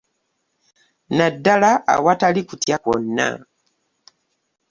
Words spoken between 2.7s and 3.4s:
kwonna